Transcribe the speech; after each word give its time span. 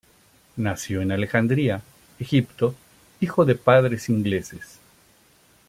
Nació 0.55 1.03
en 1.03 1.11
Alejandría, 1.11 1.83
Egipto, 2.17 2.73
hijo 3.19 3.45
de 3.45 3.53
padres 3.53 4.09
ingleses. 4.09 4.79